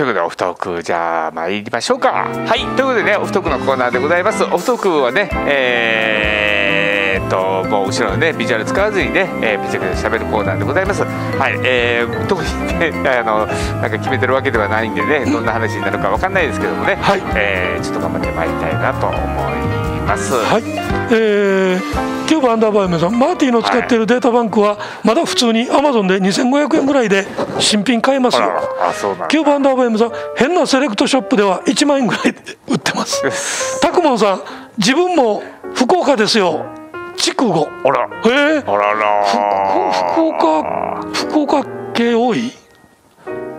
[0.00, 2.08] ということでオフトークじゃあ参りましょうか。
[2.10, 2.60] はい。
[2.60, 4.42] ということでねオフトークのコーナーでございます。
[4.44, 11.02] オフトークはねえー、っともう後ろのねビジュアル使わずにね、えー、ピチャピチャ喋るコーナーでございます。
[11.02, 11.60] はい。
[11.64, 13.46] えー、特にね あの
[13.82, 17.22] なんか決めてるわけではないんでねどんな話になるかわかんないですけどもね、はい。
[17.34, 20.62] えー、ちょっと頑張ってまいりたいなと思いますはい、
[21.14, 23.98] えー、キューブアンダーバーメさんマーティの使ってい。
[23.98, 27.26] るデータバンクはまだ普通にアマゾンで2500円ぐらいで
[27.60, 29.28] 新品買えますあよらあそうなんだ。
[29.28, 33.80] キューブアンダーバーメさん変なセレクトショップでは1万円ぐらいで売ってます。
[33.80, 34.42] タクモンさん
[34.78, 35.42] 自分も
[35.74, 36.64] 福岡ですよ。
[37.16, 37.68] 筑後。
[37.84, 38.08] あら。
[38.24, 39.24] えー、あらら
[40.14, 41.64] 福岡福岡
[41.94, 42.52] 系多い？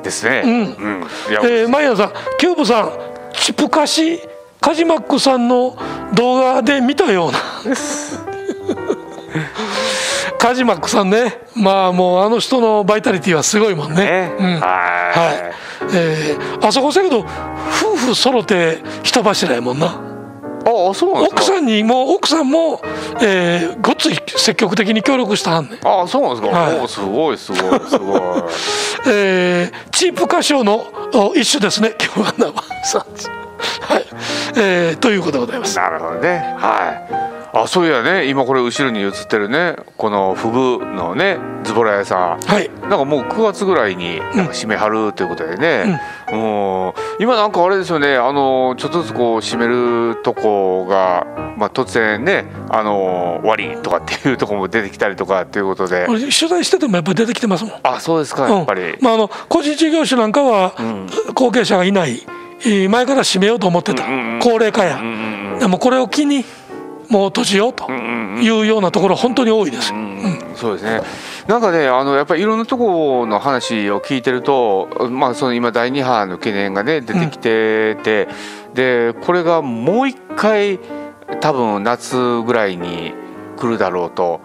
[0.04, 0.42] ですね。
[0.44, 0.52] うん。
[0.52, 1.04] うん。
[1.30, 2.92] えー、マイヤさん、キューブさん、
[3.34, 4.20] チプカシ
[4.62, 5.76] カジマックさんの
[6.14, 7.40] 動画で見たような。
[10.38, 14.06] カジマックさんね、まあもうあの人のバイタリティはすごいもんね。
[14.06, 15.54] ねうん、はいはい。
[15.96, 19.88] えー、あそこせやけど夫婦揃って人柱やもんな。
[19.88, 21.42] ああそうなんですか？
[21.42, 22.82] 奥さんにも奥さんも、
[23.22, 25.80] えー、ごっつい積極的に協力したはんねん。
[25.88, 28.22] あそうなんですか、はいおすごいすごいすごい
[29.10, 33.02] えーチープ歌唱のお一種ですね、今日は生さん。
[33.82, 34.06] はい、
[34.58, 35.78] えー、ということでございます。
[35.78, 36.56] なるほどね。
[36.58, 37.32] はい。
[37.54, 42.42] あそういやね今これ後ろに映ってるねこのフグのねズボラ屋さん。
[42.42, 56.08] はい、なんかもう9月ぐらいになんか締めはるということでね、もう今なんかあれですよねあのちょっとずつこう締めるとこが、まあ、突然ねあの終わりとかっていうとこも出てきたりとかっていうことで。
[56.10, 57.74] 俺取材しててもやっぱり出てきてますもん。
[57.84, 60.74] あそうですかやっぱり、うんまあ、あの個人事業主なんかは、
[61.36, 62.12] 後継者がいない。
[62.12, 62.41] えー
[62.90, 64.40] 前から閉めようと思ってた、うんうんうん。
[64.40, 66.44] 高齢化や、うんうんでもこれを機に
[67.10, 68.44] もう閉じようとうんうんうん。
[68.44, 70.42] いうようなところ本当に多いです、うん。
[70.56, 71.02] そうですね。
[71.48, 78.28] なんかね、あのやっぱりいろんなところの話を聞いてると、まあその今第二波の懸念がね出てきてて、
[78.74, 80.80] でこれがもう一回
[81.40, 83.14] 多分夏ぐらいに
[83.58, 84.42] 来るだろうと。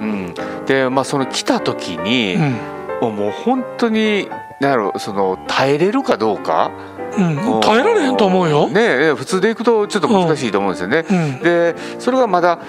[0.00, 0.34] うん、
[0.66, 4.28] でまあその来た時に、うんもう本当に
[4.60, 6.70] なんやろその耐えれるかどうか？
[7.16, 11.04] うん耐えられへんと思うよ、ねね普通でいくとちょっと難しいと思うんですよね。
[11.10, 12.60] うんでそれがまだ、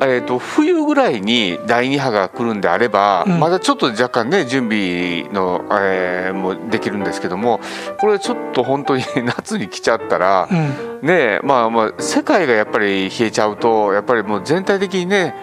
[0.00, 7.58] えー、と冬ぐらいに第2波が来るんであれば、うんまだちょっと若干ね準備の、えーもできるんですけども
[7.98, 15.34] これちょっと本当に 夏に来ちゃったら、うんねまあまあ世界がやっぱり冷えちゃうとやっぱりもう全体的にね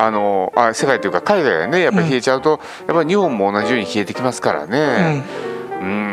[0.00, 5.22] あのあ世界というか海外がねやっぱり冷えちゃうと、やっぱり日本も同じように冷えてきますからね。
[5.80, 6.10] うーん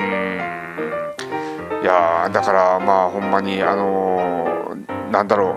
[1.81, 5.55] いやーだからまあほんまにあのーなんだろ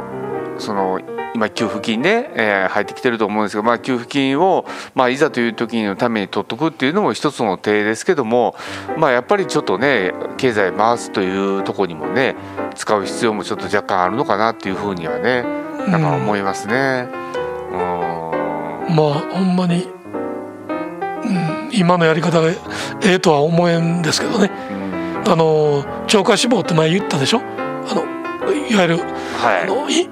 [0.57, 1.01] うその
[1.35, 4.65] 今給付金ね、えー入ってきてると思うんですけど、まあ、給付金を、
[4.95, 8.55] まあ、いざという時のために取っとくっていうのも一つの手ですけども、
[8.97, 12.37] まあ、やっぱりちょっとね経済回すというところにもね
[12.77, 15.43] 使う必要もちょっと若干あるのかなっていうふうにはね
[15.89, 17.09] なんか思いますね。
[17.25, 17.30] うん
[18.95, 19.87] まあほんまに、
[21.25, 22.57] うん、今のやり方がえ
[23.05, 24.51] えとは思えんですけどね。
[24.71, 24.91] うん
[25.31, 27.41] あの超過死亡って前言ったでしょ？
[27.41, 29.01] あのいわゆる
[29.43, 29.67] あはい。
[29.67, 30.11] のい、えー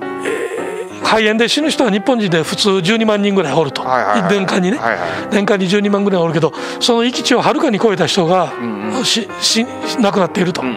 [1.03, 4.31] 肺炎で死ぬ人は日本人で普通12万人ぐらいおると、はいはいはい。
[4.31, 5.09] 年間にね、はいはい。
[5.33, 9.05] 年間に12万ぐらいおるけどその域値をはるかに超えた人が、んうん。
[9.05, 9.65] しし
[9.99, 10.77] 亡くなっていると、うんうん。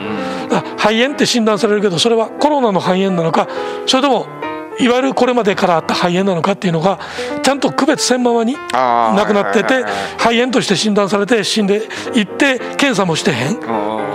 [0.54, 3.50] あ肺炎って診断されるけどそれはコロナの肺炎なのか
[3.86, 4.26] それとも
[4.82, 7.00] いわゆるこれまでからあった肺炎なのかっていうのが
[7.44, 9.84] ちゃんと区別せんままに亡くなってて
[10.18, 13.60] 肺炎として診断されて死んでいって検査もしてへん。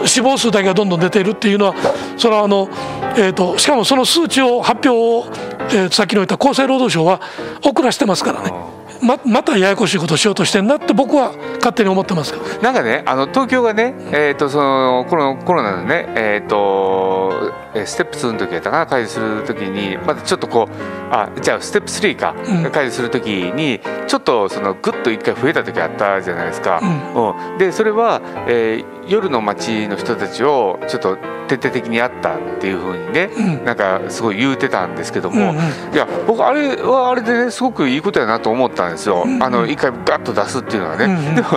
[0.04, 1.74] 死亡数だけがどんどん出ているっていうのは
[2.16, 2.68] それはあの、
[3.16, 5.32] えー、としかもその数値を発表を、
[5.70, 7.20] えーさっきの言った厚生労働省は
[7.64, 8.52] 遅らしてますからね
[9.02, 20.74] ままたややこしいことをしようとしてんなって僕は勝手に思ってますなんかね、あの東京がね、えっ、とそのコロコロナのね、えっ、とえーステップ2の時やったかな解除する時にまだちょっとこう
[21.10, 22.70] あじゃあステップ3か、うん。
[22.70, 26.80] 解除する時にちょっとそのグッと一回増えた時あったじゃないですか。
[27.14, 27.58] うん。
[27.58, 33.64] でそれは、えー夜の街の人たちをちょっと徹底的にやったっていう風にね、うん。
[33.64, 35.94] なんかすごい言うてたんですけども、うんうん。
[35.94, 39.24] いや僕あれはあれでねすごくいいことやなと思ったんですよ。
[39.40, 41.04] あの一回ガッと出すっていうのはね。
[41.04, 41.34] うんうん。
[41.34, 41.48] でも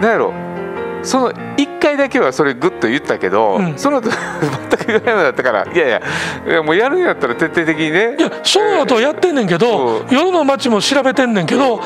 [0.00, 0.32] なんやろ。
[1.02, 3.78] その1回だけはそれグッと言ったけど、うん。
[3.78, 4.18] その後全
[4.78, 6.02] く言わないのだったからいやいや
[6.46, 8.16] いやもうやるんやったら徹底的にね。
[8.18, 10.08] いやその後やってんねんけど、うん。
[10.10, 11.80] 夜の街も調べてんねんけど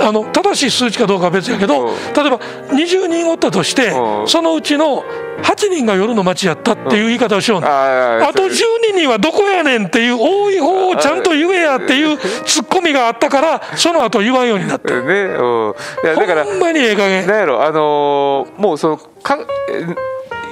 [0.00, 1.94] あの正しい数値かどうかは別やけど、うん。
[2.14, 4.28] 例えば20人おったとして、うん。
[4.28, 5.04] そのうちの
[5.42, 7.70] 8人が夜の街やったっていう言い方をしようねん。
[7.70, 14.92] ああと12人はどこやねんっていう多い方をちゃんと言えやっていうツッコミがあったからその後言わんようになった。
[14.92, 15.74] ね、うん、
[16.04, 17.26] いやだからほんまにええ加減。
[17.26, 19.38] なんやろあのーもうそのか
[19.70, 19.86] え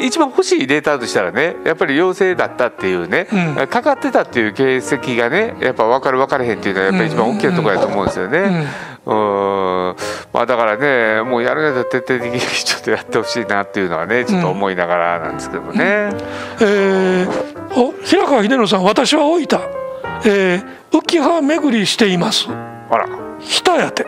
[0.01, 3.27] 一番欲しいデータとしたらねやっぱり陽性だったっていうね、
[3.59, 3.67] うん。
[3.67, 8.67] かかってたっていう形跡がねやっぱ分かる分かれへんっていうのはやっぱり一番大きなところだと思うんですよね。
[9.08, 9.96] うん。
[10.34, 16.10] まあ、だからねもうやるやつは徹底的にちょっとやってほしいなっていうのはねちょっと思いながらなんですけどもね。
[16.60, 19.60] えーお平川秀則さん私は大分、
[20.25, 22.49] えー、浮葉巡りしています。
[22.49, 23.06] あら。
[23.38, 24.06] 日田やて。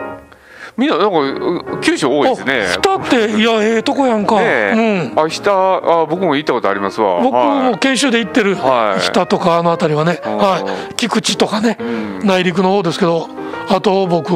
[0.77, 2.63] みんななんかう九州多いですね。
[2.63, 7.21] あ日田っていやええとこやんか、ねえ、うん、あ日田あ僕も行ったことありますわ。
[7.21, 7.71] 僕はい。
[7.71, 8.55] も研修で行ってる。
[8.55, 8.99] はい。
[8.99, 10.59] 日田とかあの辺りはね、うんは
[10.91, 12.25] い、菊池とかね、ん。
[12.25, 13.29] 内陸の方ですけど。
[13.69, 14.33] あと僕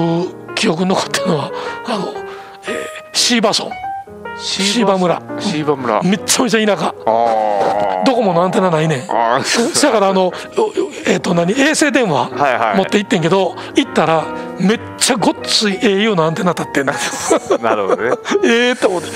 [0.66, 1.52] 記憶に残ってるのは
[1.86, 2.12] あの、
[2.68, 3.86] えー、椎葉村。
[4.38, 6.04] 芝村芝村。
[6.04, 9.08] めっちゃめちゃ田舎あどこものアンテナないねん。
[9.08, 10.34] だからあの、お
[11.06, 11.54] えっ、と何？
[11.54, 12.78] 衛星電話はいはい。
[12.78, 14.26] 持って行ってんけど、行ったら
[14.60, 16.94] めっちゃごっつい au のアンテナ立ってんだ
[17.62, 18.16] なるほどね。
[18.44, 19.08] ええと思って。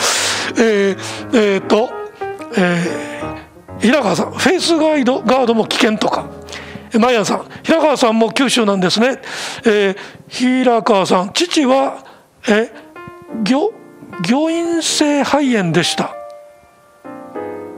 [0.60, 0.98] えー、
[1.34, 1.90] えーと、
[2.56, 6.26] えー、平川さんフェイスガイドガードも危険とか？
[6.98, 9.20] マイアンさん平川さんも九州なんですね、
[9.66, 9.98] えー、
[10.28, 12.04] 平川さん父は
[12.48, 12.72] え
[13.44, 13.72] 魚
[14.24, 16.16] 魚陰性肺炎でした。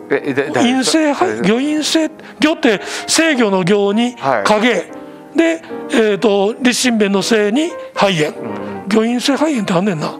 [0.09, 2.09] ええで誰陰性魚陰性
[2.39, 4.43] 魚って制御の魚にはい。
[4.43, 4.73] 影、
[5.35, 5.61] で、
[5.91, 8.33] えー、と立身弁の性に肺炎、
[8.87, 10.13] 魚陰性肺炎ってあんねんな、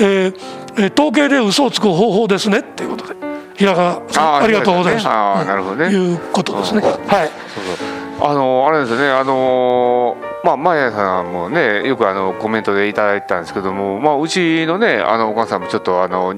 [0.00, 0.34] えー
[0.78, 2.60] えー統計で嘘をつく方法ですね。
[2.60, 3.16] っていうことで。
[3.56, 5.88] 平川さんありがとうございます、あーなるほどね。
[5.88, 6.92] いうことですね、はい。
[6.92, 9.08] そうそうあのあれですね。
[9.08, 16.34] あのまあマヤさんもねよくあのコメントでいただいてたんですけどもまあうちのねあのお母さんもちょっとあの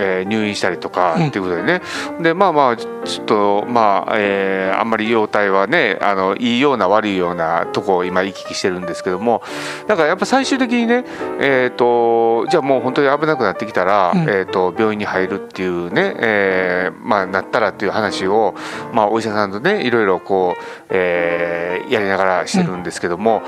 [0.00, 1.26] えー入院したりとかうん。
[1.28, 1.82] っていうことでね、
[2.20, 9.42] でまあまあちょっとまあ、えーあんまり容体はねあのいいような悪いようなとこを今行き来してるんですけども
[9.86, 11.04] だからやっぱ最終的にね
[11.40, 14.20] えっ、とじゃあもう本当に危なくなってきたら、うん。
[14.22, 18.54] えー、と病院に入るっていうね、えーまあなったらっていう話を、
[18.92, 21.60] まあ、お医者さんとねいろいろこう、えー
[21.90, 23.42] やりながらしてるんですけども、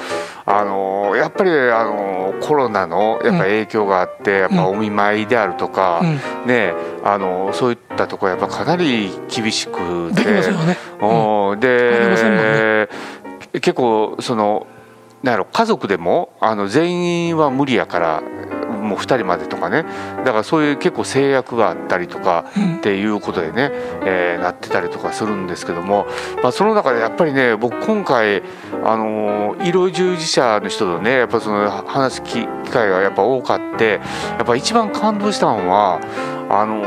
[0.46, 6.74] あのやっぱりあのコロナのやっぱ影響があって、やっぱお見舞いであるとか、うんね
[7.04, 14.66] あのそういったところやっぱかなり厳しくできてね、おーありませんで、結構その
[15.22, 18.22] なんやろ家族でもあの全員は無理やから
[18.82, 19.84] もう2人までとかね。
[20.24, 22.76] だからそういう結構制約があったりとかうん。
[22.76, 23.70] っていうことでね、
[24.04, 26.06] えーなってたりとかするんですけども、
[26.42, 28.42] まあ、その中でやっぱりね僕今回、
[28.84, 34.00] あのー医療従事者の人とねやっぱその話す機会がやっぱ多かって
[34.36, 36.00] やっぱ一番感動したのは
[36.50, 36.82] あの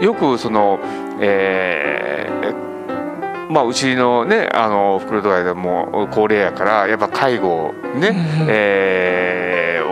[0.00, 0.80] ーよくその、
[1.20, 8.10] えーまあ、うちのねあの袋とかでも高齢やからやっぱ介護ね、
[8.48, 9.47] えー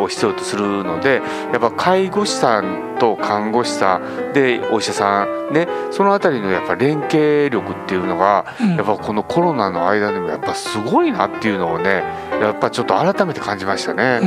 [0.07, 1.21] を必要とするので
[1.53, 8.77] やっぱ介護士さんと看護師さんでお医者さんねそのあたりのやっぱ連携力っていうのが、うん。
[8.77, 12.03] やっぱこのコロナの間でもやっぱすごいなっていうのをね
[12.41, 14.21] やっぱちょっと改めて感じましたね。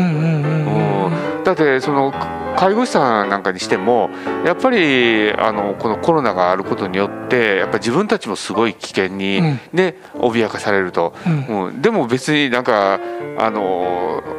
[1.43, 2.13] だってその
[2.57, 4.09] 介護士さんなんかにしても
[4.45, 9.59] やっぱりあのこのコロナがあることによってやっぱ自分たちもすごい危険にうん。
[9.73, 11.65] ね、脅かされると、うん。
[11.67, 12.99] うん、でも別になんか
[13.37, 14.21] あの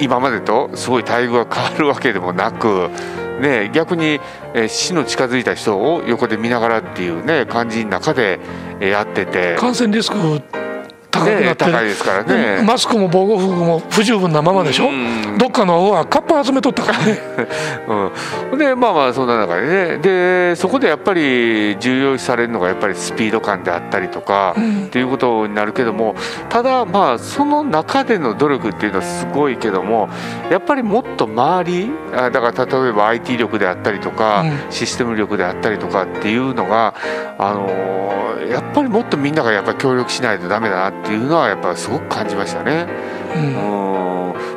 [0.00, 2.90] 今までとすごい待遇が変わるわけでもなく、
[3.40, 4.20] ね、逆に、
[4.54, 8.40] えー死の近づいた人を横で見ながらっていうね感じの中で
[8.80, 10.16] えーやってて、感染リスク
[11.10, 11.72] 高くなね、ってる。
[11.72, 12.62] 高いですからでね。
[12.62, 15.37] マスクも防護服も不十分なままでしょ、うん。
[15.37, 17.18] どっかの方はカッパ集めとったからね。
[18.52, 19.98] うん、でまあまあそんな中でね。
[19.98, 24.84] でそこでやっぱり重要視されるのがやっぱりスピード感であったりとか、うん。
[24.86, 26.14] っていうことになるけども
[26.48, 30.08] ただまあその中での努力っていうのはすごいけども
[30.50, 34.58] やっぱりもっと周りあだから例えば IT 力であったりとか、うん。
[34.70, 36.94] システム力であったりとかっていうのが、
[37.38, 37.98] あのー
[38.48, 42.86] やっぱりもっとみんながやっぱり協力しないとダメだなっていうのはやっぱすごく感じましたね。
[43.36, 43.92] うん。
[43.92, 43.97] うん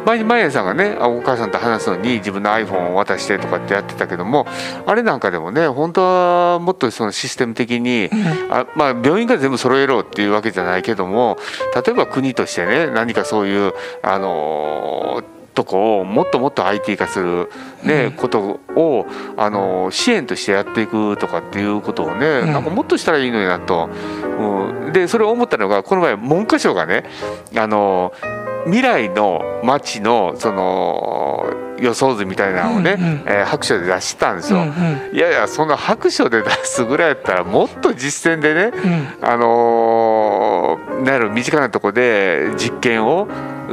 [0.05, 4.45] 前にマイヤさんがねあお母さんと話すのに自分の iPhone を渡してとかってやってたけども
[4.85, 8.09] あれなんかでもね本当はもっとそのシステム的に、
[8.49, 11.37] あまあ、病院が全部揃えろっていうわけじゃないけども
[11.85, 17.49] 例えば国としてね何かそういうあのーとこをもっともっと IT 化する、
[17.83, 18.11] ねうん。
[18.13, 19.05] ことを、
[19.35, 22.51] あのー支援としてやっていくとかっていうことをね、ん。
[22.51, 23.89] なんかもっとしたらいいのになと、
[24.39, 27.03] うん、でそれを思ったのがこの前文科省がね
[27.55, 33.23] あのー未来の街のその予想図みたいなのをね、うんうん。
[33.25, 34.59] えー白書で出したんですよ。
[34.59, 39.27] うんいやいやその白書で出すぐらいやったらもっと実践でね、うん。
[39.27, 43.27] あのーなんやろ身近なとこで実験を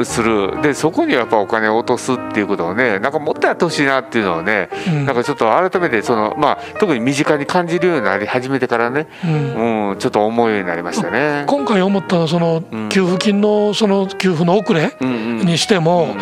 [0.04, 0.60] する。
[0.62, 5.06] でそこにやっぱお金を落とすっていうことをねなんかもっとやってほしいなっていうのをね、うん。
[5.06, 9.90] なんかちょっと改めてその、まあ、特に身近に感じるようになり始めてからね、うん。
[9.90, 11.44] うん、ちょっと思うようになりましたね。
[11.46, 12.88] 今回思ったのはそのうん。
[12.88, 15.46] 給付金のその給付の遅れうんうん。
[15.46, 16.16] にしても、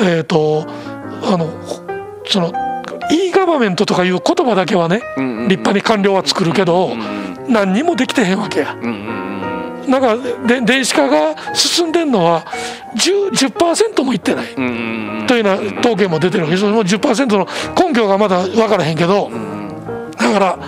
[0.00, 0.66] えっ、と
[1.24, 1.82] あのほ
[2.26, 2.52] その
[3.10, 8.74] e ガバメントとかいう言葉だけはねうんうん立派に官僚は作るけどうんうん何にもできてへんわけや。
[8.74, 9.41] うんうん
[9.88, 12.44] なんかで電子化が進んでんのは
[12.96, 14.52] 10%, 10%もいってない。
[14.54, 16.56] うんうんうんというような統計も出てるわけ。
[16.56, 17.46] その10%の
[17.78, 19.30] 根拠がまだ分からへんけど。
[20.18, 20.58] だから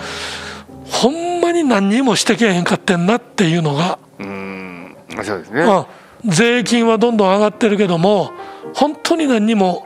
[0.89, 5.65] ほんまに何にもしてけえへんかってんなっていうのが、うんそうですね。
[5.65, 5.87] まあ、
[6.25, 8.31] 税金はどんどん上がってるけども
[8.73, 9.85] 本当に何にも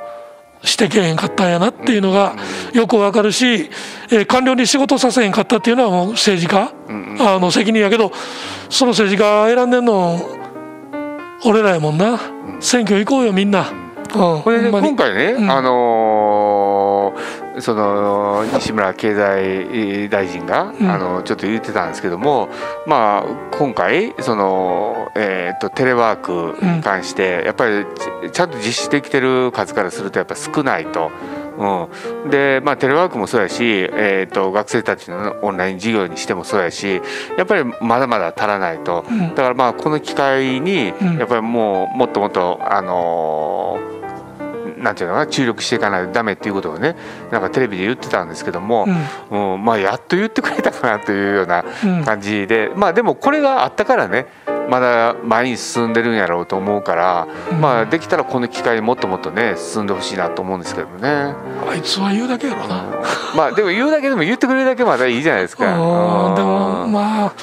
[0.64, 2.36] してけえへんかったんやなっていうのが
[2.74, 3.70] よくわかるし、
[4.12, 6.72] えー官僚に仕事させへんかったっていうのはもう政治家、
[7.20, 8.12] あの責任やけど
[8.70, 10.20] その政治家選んでんの
[11.46, 12.20] 俺らやもんな、
[12.60, 13.72] 選挙行こうよみんな。
[14.12, 15.52] うん、これ今回ね、うん。
[15.52, 20.90] あのーその西村経済大臣が、うん。
[20.90, 22.48] あのちょっと言ってたんですけども、
[22.88, 27.86] まあ今回そのえーとテレワークに関して、やっぱり
[28.30, 31.12] ちちゃんと実施できてる数からするとやっぱ少ないと。
[31.60, 37.02] うん、でまあテレワークもそうやし、えー、と学生たちのオンライン授業にしてもそうやし
[37.38, 39.30] やっぱりまだまだ足らないと、うん。
[39.30, 41.18] だからまあこの機会にうん。
[41.18, 44.00] やっぱりもうもっともっとあのー
[44.80, 46.96] なんていうのかな注力していかないとダメっていうことをね
[47.32, 48.86] なんかテレビで言ってたんですけども、
[49.30, 49.64] うん。
[49.66, 52.06] まあやっと言ってくれたかなというようなうん。
[52.06, 54.28] 感じで、まあでもこれがあったからね
[54.70, 57.62] まだ前に進んでるんやろうと思うから、うん。
[57.62, 61.10] まあできたらこの機会にもっともっとね進んでほしいなと思うんですけどもね。
[61.10, 62.84] あいつは言うだけやろな。
[63.36, 65.66] まあでも言うだけでも言ってくれるだけまだいいじゃないですか。
[65.66, 66.36] うん。
[66.36, 67.34] でもうんまあ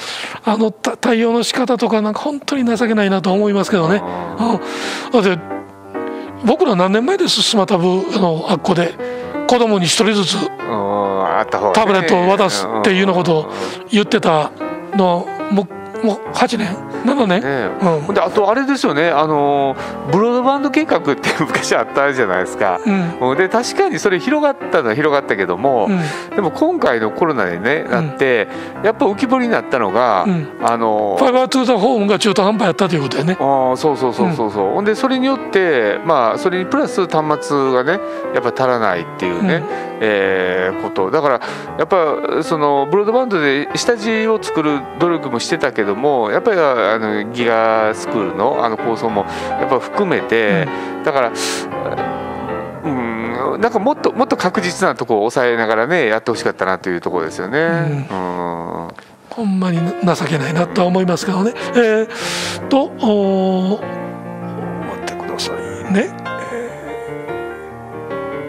[0.45, 4.01] あのた対応の仕方とかなんか本当に情けないなと思いますけどね。
[4.39, 5.23] うん。
[5.23, 5.57] だって
[6.45, 8.93] 僕ら何年前ですスマタブあのあっこで
[9.47, 10.37] 子供に一人ずつ
[11.73, 13.53] タブレットを渡すっていうようなことを
[13.91, 14.51] 言ってた
[14.93, 15.67] のも
[16.03, 17.69] うもう8年7年、ね。
[18.07, 18.13] うん。
[18.13, 19.09] であとあれですよね。
[19.09, 19.75] あの
[20.11, 22.79] ブロードバンド計画って昔あったじゃないですか。
[23.19, 23.37] うん。
[23.37, 26.35] で確かにそれ広がったのは広がったけども、うん。
[26.35, 28.47] でも今回のコロナでねなって、
[28.83, 30.47] やっぱ浮き彫りになったのが、うん。
[30.61, 33.37] あのファイバートゥーザホームが中途半端やったということやね。
[33.39, 37.99] ああそうそうそうそうそう、ほんでそれによってまあそれにプラス端末がね
[38.33, 39.63] やっぱ足らないっていうね、うん。
[40.01, 41.11] えーこと。
[41.11, 41.41] だから
[41.77, 46.57] やっぱそのブロードバンドで下地を作る努力もしてたけどもやっぱり
[46.93, 50.67] あのギガスクールのあの構想もやっぱ含めて、
[51.03, 51.31] だから
[52.83, 57.59] うんなんかもっともっと確実なところを抑えながらねやってほしかったなというところですよね。
[58.09, 58.87] うん
[59.29, 61.53] ほんまに情けないなとは思いますけどね。
[61.75, 63.81] えー、とおー
[64.87, 66.09] 待ってくださいね。
[66.23, 66.27] えー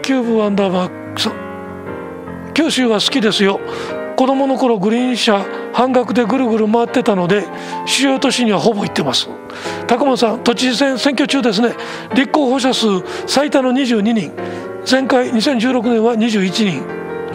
[0.01, 1.33] キューブアンダーバーさん
[2.55, 3.59] 九州は好きですよ。
[4.19, 7.47] 子供の頃グリーン車半額でぐるぐる回ってたので
[7.85, 9.29] 主要都市にはほぼ行ってます。
[9.87, 11.73] 高本さん都知事選選挙中ですね。
[12.13, 12.85] 立候補者数
[13.27, 14.33] 最多の22人。
[14.91, 16.83] 前回2016年は21人。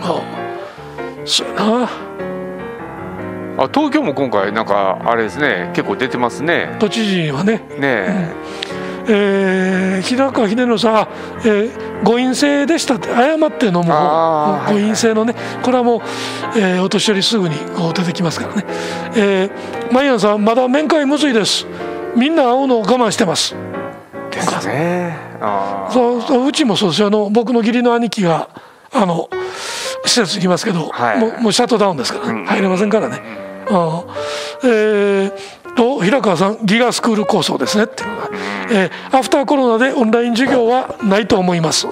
[0.03, 1.25] ああ。
[1.25, 1.91] そうやな。
[3.57, 5.71] あ東京も今回なんかあれですね。
[5.75, 6.77] 結構出てますね。
[6.81, 11.09] 都知事はね、ねえー、平川秀則さん、あ
[11.45, 16.01] えー、誤飲性でしたって誤って飲む誤飲性のねこれはもう、
[16.59, 18.65] えーお年寄りすぐにこう出てきますからね、
[19.17, 21.67] えー、マイアンさんまだ面会むずいです。
[22.17, 23.55] みんな会うのを我慢してます。
[24.31, 25.17] ですね。
[25.91, 27.09] そうそううちもそうですよ。
[27.09, 28.49] あの僕の義理の兄貴が
[28.93, 29.29] あの
[30.05, 33.21] 施設にいますけど、はいもうもうシャットダウンですからね、うん入れませんからね、
[33.69, 34.15] ああ
[34.65, 35.33] えー
[35.75, 38.31] と平川さんギガスクール構想ですねっていうのが、
[38.71, 41.87] えーアフターコロナでオンライン授業はないと思います、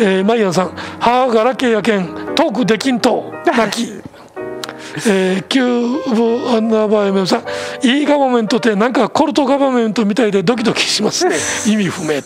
[0.00, 4.08] えー、マイアンさん母がラッキーやけんトークできんと泣き
[5.06, 11.36] えー、キューブアンダーバー MM さん、いいガバメントってなんかコルトガバメントみたいでドキドキしますね。
[11.66, 12.20] 意味不明。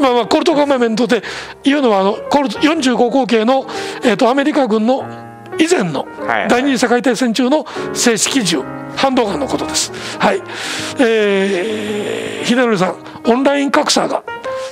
[0.00, 1.22] まあまあコルトガバメントって
[1.64, 3.66] いうのはあのコルト45口径の
[4.02, 5.04] えっ、とアメリカ軍の
[5.58, 8.62] 以前のはい第二次世界大戦中の正式銃
[8.96, 9.92] ハンドガンのことです。
[10.18, 10.42] はい。
[11.00, 12.96] えー、秀則さん、
[13.26, 14.22] オンライン格差が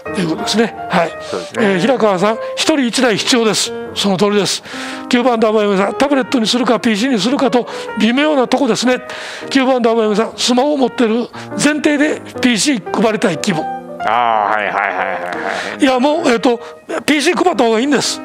[0.05, 0.75] ということですね。
[0.91, 1.09] はい。
[1.09, 1.15] ね
[1.59, 3.73] えー平川さん、一人一台必要です。
[3.95, 4.63] その通りです。
[5.09, 7.67] 9番ダーバー M さん、タブレットにするか PC にするかと
[8.01, 9.01] 微妙なとこですね。
[9.51, 13.65] 9番ダーバー M さん、スマホを持ってる前提で PC 配りたい気分。
[14.05, 16.59] あーはいはいはいはいはいいやもう、えっと
[17.07, 18.21] PC 配った方がいいんです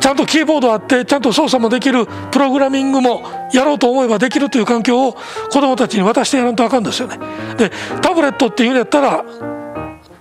[0.00, 5.16] ちゃんとキーボードあってちゃんと操作もできるプログラミングもやろうと思えばできるという環境を
[5.50, 7.18] 子どもたちに渡してやらんとあかんですよね。
[7.56, 9.24] でタブレットっていうんやったら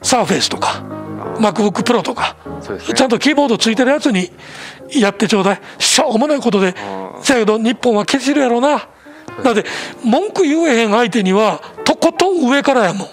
[0.01, 0.83] サーフェイスとか
[1.39, 2.93] MacBookPro とか、ね。
[2.95, 4.31] ちゃんとキーボードついてるやつに
[4.89, 5.61] やってちょうだい。
[5.79, 6.73] しょうもないことで
[7.21, 8.87] せやけど日本はケチるやろな。
[9.43, 9.65] だって
[10.03, 13.07] 文句言えへん相手にはとことん上からやもん。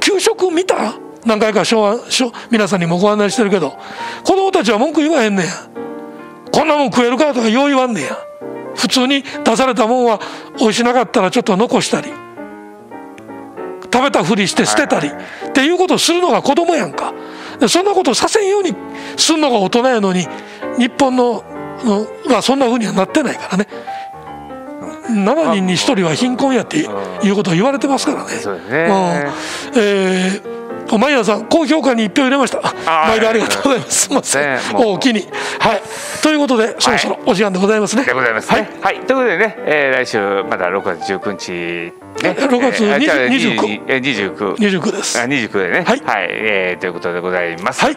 [0.00, 0.94] 給食見た？
[1.24, 3.78] 何回か昭和昭皆さんにもご案内してるけど
[4.24, 5.50] 子供たちは文句言わへんねや。
[6.52, 8.18] こんなもん食えるかとかよう言わんねや。
[8.74, 10.20] 普通に出されたもんは
[10.58, 12.08] 美味しなかったらちょっと残したり
[13.92, 17.12] 食べたふりして捨てたりっていうことをするのが子供やんか。
[17.60, 18.74] でそんなことさせんように
[19.16, 20.26] すんのが大人やのに
[20.78, 21.44] 日本の
[21.84, 23.66] のはそんなふうにはなってないからね。
[25.10, 28.30] 7人に1人は貧困やっていうことを言われてますからね。
[28.30, 28.78] そうですね。
[29.74, 29.82] うん。
[29.82, 30.51] えー
[30.98, 32.60] マイヤーさん高評価に1票入れました。
[33.08, 34.00] 毎度ありがとうございます。
[34.00, 34.58] すみません。
[34.76, 35.20] おおきに
[35.58, 35.82] はい。
[36.22, 38.04] ということでそろそろお時間でございますね。
[38.04, 38.62] でございますはい。
[38.62, 38.70] ね。
[38.80, 41.52] はい、ということでね、えー来週まだ6月19日、
[42.22, 45.20] ね、6月えーあじゃあ29 22えー29 29です。
[45.20, 46.02] あ29でね、はい。
[46.28, 47.84] えーということでございます。
[47.84, 47.96] はい。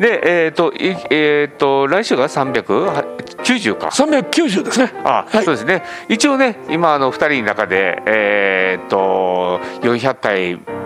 [0.00, 3.88] で、えっ、と、いえっ、と、来週が390か。
[3.88, 4.92] 390ですね。
[5.04, 5.44] あ、はい。
[5.44, 5.82] そうですね。
[6.08, 10.81] 一応ね、今あの二人の中で、えっ、と、400回。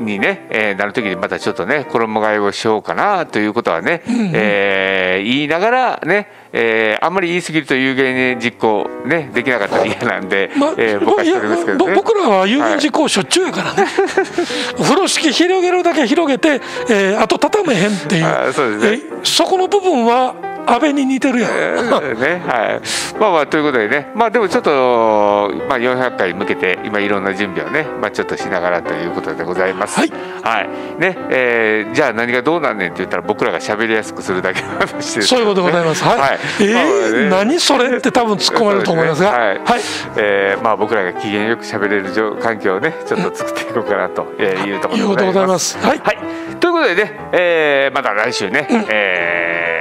[0.00, 4.02] にね、えーなる時にまたちょっとね衣替えをしようかなということはね、
[4.34, 11.24] えー言いながらね、えーあんまり言い過ぎると有言実行ねできなかったら嫌なんで、まあえー僕は
[11.56, 13.84] すけど僕らは有言実行しょっちゅうやからね、
[14.78, 18.24] 風呂敷広げるだけ広げて、えーあと畳めへんっていう。
[18.24, 19.00] あそうですね。
[19.12, 20.34] えーそこの部分は
[20.66, 22.42] 安倍に似てるやん、えーね。
[22.46, 24.10] はい、まあまあということでね。
[24.14, 24.70] まあでもちょっと、
[25.68, 29.98] まあ、400回に向けて今いろんな準備をね、まあ、ちょっとしながらということでございます。
[29.98, 30.12] はい、
[30.42, 30.68] はい。
[31.00, 31.16] ね。
[31.30, 36.04] えーじゃあ何がどうなんねんって言ったら僕らが喋りやすくするだけの話です、そういうことでございます。
[36.04, 37.50] はい、えーまあね。
[37.50, 39.32] 何それって多分突っ込まれると思いますが。
[39.32, 39.38] ね。
[39.38, 39.58] はい。
[39.58, 39.80] はい。
[40.16, 44.76] えーまあ、僕らが機嫌よく喋れる状環境をねちょっと作っていこうかなとえーい。
[44.76, 45.78] うところでございます。
[45.78, 45.98] はい。
[45.98, 46.16] はい、
[46.60, 49.79] ということでね、えーまた来週ね、えー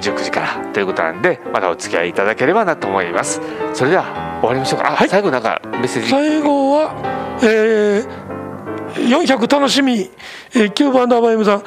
[0.00, 3.40] 19時からということなんでまたお付き合いいただければなと思います。
[3.74, 4.92] それでは終わりましょうか。
[4.92, 5.08] あ、はい。
[5.08, 6.10] 最後なんかメッセージ。
[6.10, 10.10] 最後は、えー、400楽しみ、
[10.54, 11.62] えー、9番ダーバー M さん。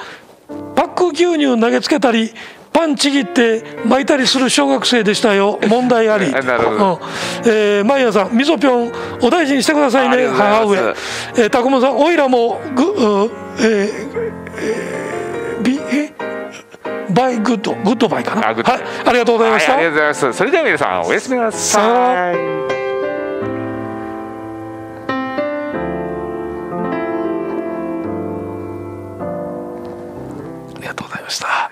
[0.76, 2.34] パック牛乳投げつけたり
[2.72, 5.60] パンちぎって巻いたりする小学生でしたよ。
[5.68, 6.32] 問題あり。
[6.46, 7.00] なるほど。
[7.46, 7.52] うん。
[7.52, 10.28] えー、マイヤーさんみそぴょんお大事にしてくださいね。
[10.28, 10.78] 母上。
[11.36, 13.92] えー、たくもさんおいらもぐ、うえー
[14.58, 16.29] えー、ビえ
[17.12, 18.42] バイグッドグッドバイかな。
[18.42, 18.56] はい、
[19.06, 20.38] ありがとうございました、はい、ありがとうございます。
[20.38, 21.84] それでは皆さんおやすみなさい。
[21.84, 22.32] あ
[30.80, 31.69] りがとうございました。